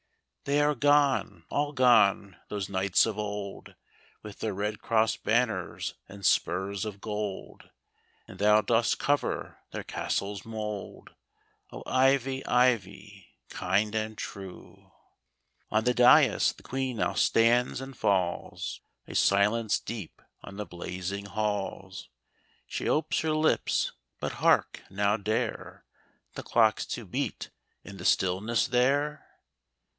[0.45, 3.75] They are gone, all gone, those knights of old.
[4.23, 7.69] With their red cross banners and spurs of gold.
[8.27, 11.13] And thou dost cover their castle's mould,
[11.71, 14.91] O, Ivy, Ivy, kind and true!
[15.69, 21.25] On the dais the Queen now stands— and falls A silence deep on the blazing
[21.25, 22.09] halls;
[22.65, 24.81] She opes her lips ■— but, hark!
[24.89, 25.85] now dare
[26.33, 27.51] The clocks to beat
[27.83, 29.27] in the stillness there?